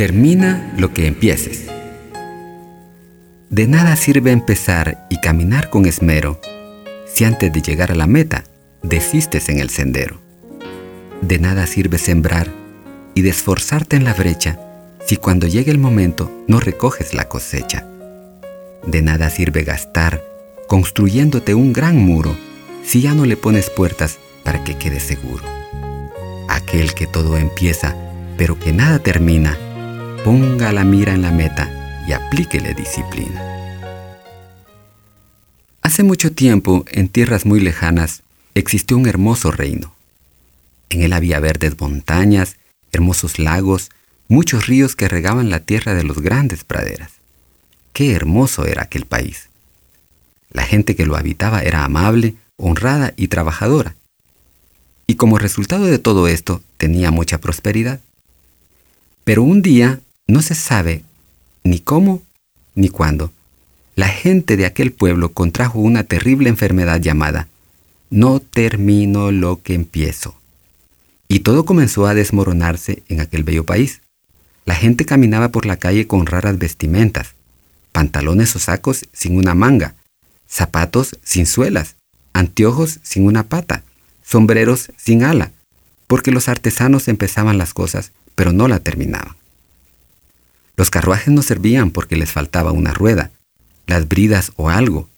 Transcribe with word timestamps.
Termina 0.00 0.72
lo 0.78 0.94
que 0.94 1.06
empieces. 1.06 1.66
De 3.50 3.66
nada 3.66 3.96
sirve 3.96 4.30
empezar 4.30 5.06
y 5.10 5.20
caminar 5.20 5.68
con 5.68 5.84
esmero 5.84 6.40
si 7.04 7.24
antes 7.24 7.52
de 7.52 7.60
llegar 7.60 7.92
a 7.92 7.94
la 7.94 8.06
meta 8.06 8.44
desistes 8.82 9.50
en 9.50 9.58
el 9.58 9.68
sendero. 9.68 10.18
De 11.20 11.38
nada 11.38 11.66
sirve 11.66 11.98
sembrar 11.98 12.50
y 13.14 13.20
de 13.20 13.28
esforzarte 13.28 13.96
en 13.96 14.04
la 14.04 14.14
brecha 14.14 14.58
si 15.04 15.18
cuando 15.18 15.46
llegue 15.46 15.70
el 15.70 15.76
momento 15.76 16.32
no 16.48 16.60
recoges 16.60 17.12
la 17.12 17.28
cosecha. 17.28 17.86
De 18.86 19.02
nada 19.02 19.28
sirve 19.28 19.64
gastar 19.64 20.24
construyéndote 20.66 21.52
un 21.54 21.74
gran 21.74 21.98
muro 21.98 22.34
si 22.86 23.02
ya 23.02 23.12
no 23.12 23.26
le 23.26 23.36
pones 23.36 23.68
puertas 23.68 24.18
para 24.44 24.64
que 24.64 24.78
quede 24.78 24.98
seguro. 24.98 25.44
Aquel 26.48 26.94
que 26.94 27.06
todo 27.06 27.36
empieza 27.36 27.94
pero 28.40 28.58
que 28.58 28.72
nada 28.72 28.98
termina, 29.00 29.58
ponga 30.24 30.70
la 30.72 30.84
mira 30.84 31.14
en 31.14 31.22
la 31.22 31.30
meta 31.30 32.04
y 32.06 32.12
aplíquele 32.12 32.74
disciplina. 32.74 33.42
Hace 35.82 36.02
mucho 36.02 36.32
tiempo, 36.32 36.84
en 36.90 37.08
tierras 37.08 37.46
muy 37.46 37.60
lejanas, 37.60 38.22
existió 38.54 38.98
un 38.98 39.06
hermoso 39.06 39.50
reino. 39.50 39.94
En 40.90 41.02
él 41.02 41.14
había 41.14 41.40
verdes 41.40 41.80
montañas, 41.80 42.56
hermosos 42.92 43.38
lagos, 43.38 43.90
muchos 44.28 44.66
ríos 44.66 44.94
que 44.94 45.08
regaban 45.08 45.48
la 45.48 45.60
tierra 45.60 45.94
de 45.94 46.04
los 46.04 46.20
grandes 46.20 46.64
praderas. 46.64 47.12
Qué 47.92 48.12
hermoso 48.12 48.66
era 48.66 48.82
aquel 48.82 49.06
país. 49.06 49.48
La 50.50 50.64
gente 50.64 50.96
que 50.96 51.06
lo 51.06 51.16
habitaba 51.16 51.62
era 51.62 51.84
amable, 51.84 52.34
honrada 52.56 53.14
y 53.16 53.28
trabajadora. 53.28 53.94
Y 55.06 55.14
como 55.14 55.38
resultado 55.38 55.86
de 55.86 55.98
todo 55.98 56.28
esto, 56.28 56.62
tenía 56.76 57.10
mucha 57.10 57.38
prosperidad. 57.38 58.00
Pero 59.24 59.42
un 59.42 59.62
día 59.62 60.00
no 60.30 60.42
se 60.42 60.54
sabe 60.54 61.04
ni 61.64 61.80
cómo 61.80 62.22
ni 62.74 62.88
cuándo. 62.88 63.32
La 63.96 64.08
gente 64.08 64.56
de 64.56 64.66
aquel 64.66 64.92
pueblo 64.92 65.32
contrajo 65.32 65.78
una 65.80 66.04
terrible 66.04 66.48
enfermedad 66.48 67.00
llamada 67.00 67.48
No 68.08 68.40
termino 68.40 69.30
lo 69.30 69.62
que 69.62 69.74
empiezo. 69.74 70.36
Y 71.28 71.40
todo 71.40 71.64
comenzó 71.64 72.06
a 72.06 72.14
desmoronarse 72.14 73.02
en 73.08 73.20
aquel 73.20 73.44
bello 73.44 73.64
país. 73.64 74.00
La 74.64 74.74
gente 74.74 75.04
caminaba 75.04 75.50
por 75.50 75.66
la 75.66 75.76
calle 75.76 76.06
con 76.06 76.26
raras 76.26 76.58
vestimentas, 76.58 77.34
pantalones 77.92 78.54
o 78.56 78.58
sacos 78.58 79.06
sin 79.12 79.36
una 79.36 79.54
manga, 79.54 79.94
zapatos 80.48 81.18
sin 81.22 81.46
suelas, 81.46 81.96
anteojos 82.32 82.98
sin 83.02 83.26
una 83.26 83.44
pata, 83.44 83.84
sombreros 84.22 84.90
sin 84.96 85.22
ala, 85.22 85.52
porque 86.06 86.30
los 86.30 86.48
artesanos 86.48 87.08
empezaban 87.08 87.58
las 87.58 87.74
cosas, 87.74 88.12
pero 88.34 88.52
no 88.52 88.66
la 88.66 88.80
terminaban. 88.80 89.36
Los 90.80 90.88
carruajes 90.88 91.28
no 91.28 91.42
servían 91.42 91.90
porque 91.90 92.16
les 92.16 92.32
faltaba 92.32 92.72
una 92.72 92.94
rueda, 92.94 93.30
las 93.86 94.08
bridas 94.08 94.52
o 94.56 94.70
algo. 94.70 95.10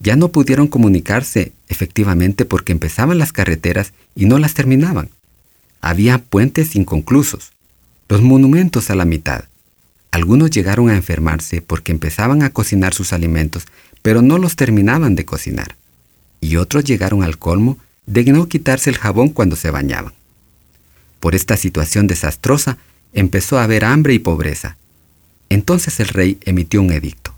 Ya 0.00 0.16
no 0.16 0.28
pudieron 0.28 0.68
comunicarse 0.68 1.52
efectivamente 1.68 2.46
porque 2.46 2.72
empezaban 2.72 3.18
las 3.18 3.30
carreteras 3.30 3.92
y 4.14 4.24
no 4.24 4.38
las 4.38 4.54
terminaban. 4.54 5.10
Había 5.82 6.16
puentes 6.16 6.74
inconclusos, 6.76 7.52
los 8.08 8.22
monumentos 8.22 8.88
a 8.88 8.94
la 8.94 9.04
mitad. 9.04 9.44
Algunos 10.12 10.50
llegaron 10.50 10.88
a 10.88 10.96
enfermarse 10.96 11.60
porque 11.60 11.92
empezaban 11.92 12.42
a 12.42 12.48
cocinar 12.48 12.94
sus 12.94 13.12
alimentos, 13.12 13.66
pero 14.00 14.22
no 14.22 14.38
los 14.38 14.56
terminaban 14.56 15.14
de 15.14 15.26
cocinar. 15.26 15.76
Y 16.40 16.56
otros 16.56 16.84
llegaron 16.84 17.22
al 17.22 17.36
colmo 17.36 17.76
de 18.06 18.24
no 18.24 18.48
quitarse 18.48 18.88
el 18.88 18.96
jabón 18.96 19.28
cuando 19.28 19.56
se 19.56 19.70
bañaban. 19.70 20.14
Por 21.20 21.34
esta 21.34 21.58
situación 21.58 22.06
desastrosa 22.06 22.78
empezó 23.12 23.58
a 23.58 23.64
haber 23.64 23.84
hambre 23.84 24.14
y 24.14 24.18
pobreza, 24.18 24.78
entonces 25.54 26.00
el 26.00 26.08
rey 26.08 26.38
emitió 26.44 26.80
un 26.80 26.92
edicto. 26.92 27.32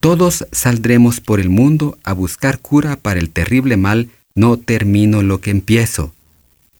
Todos 0.00 0.46
saldremos 0.50 1.20
por 1.20 1.40
el 1.40 1.48
mundo 1.48 1.98
a 2.02 2.12
buscar 2.12 2.58
cura 2.58 2.96
para 2.96 3.20
el 3.20 3.30
terrible 3.30 3.76
mal, 3.76 4.10
no 4.34 4.56
termino 4.56 5.22
lo 5.22 5.40
que 5.40 5.50
empiezo. 5.50 6.12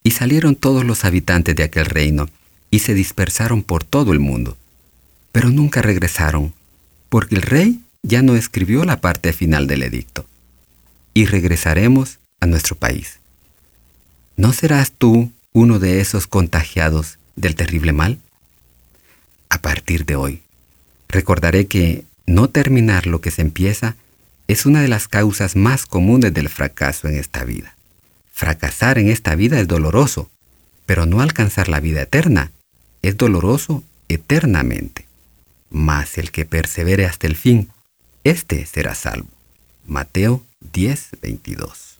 Y 0.02 0.10
salieron 0.10 0.56
todos 0.56 0.84
los 0.84 1.04
habitantes 1.04 1.54
de 1.54 1.62
aquel 1.62 1.86
reino, 1.86 2.28
y 2.70 2.80
se 2.80 2.94
dispersaron 2.94 3.62
por 3.62 3.84
todo 3.84 4.12
el 4.12 4.18
mundo. 4.18 4.56
Pero 5.30 5.50
nunca 5.50 5.82
regresaron, 5.82 6.52
porque 7.08 7.36
el 7.36 7.42
rey 7.42 7.80
ya 8.02 8.22
no 8.22 8.34
escribió 8.34 8.84
la 8.84 9.00
parte 9.00 9.32
final 9.32 9.66
del 9.66 9.84
edicto. 9.84 10.26
Y 11.14 11.26
regresaremos 11.26 12.18
a 12.40 12.46
nuestro 12.46 12.74
país. 12.74 13.20
¿No 14.36 14.52
serás 14.52 14.92
tú 14.92 15.30
uno 15.52 15.78
de 15.78 16.00
esos 16.00 16.26
contagiados 16.26 17.18
del 17.36 17.54
terrible 17.54 17.92
mal? 17.92 18.18
Partir 19.62 20.04
de 20.04 20.16
hoy. 20.16 20.42
Recordaré 21.08 21.66
que 21.66 22.04
no 22.26 22.50
terminar 22.50 23.06
lo 23.06 23.22
que 23.22 23.30
se 23.30 23.40
empieza 23.40 23.96
es 24.48 24.66
una 24.66 24.82
de 24.82 24.88
las 24.88 25.08
causas 25.08 25.56
más 25.56 25.86
comunes 25.86 26.34
del 26.34 26.50
fracaso 26.50 27.08
en 27.08 27.16
esta 27.16 27.44
vida. 27.44 27.74
Fracasar 28.32 28.98
en 28.98 29.08
esta 29.08 29.34
vida 29.34 29.58
es 29.58 29.68
doloroso, 29.68 30.30
pero 30.84 31.06
no 31.06 31.22
alcanzar 31.22 31.68
la 31.68 31.80
vida 31.80 32.02
eterna 32.02 32.52
es 33.00 33.16
doloroso 33.16 33.82
eternamente. 34.08 35.06
Mas 35.70 36.18
el 36.18 36.30
que 36.30 36.44
persevere 36.44 37.06
hasta 37.06 37.26
el 37.26 37.36
fin, 37.36 37.70
éste 38.24 38.66
será 38.66 38.94
salvo. 38.94 39.28
Mateo 39.86 40.44
10, 40.72 41.20
22. 41.22 41.91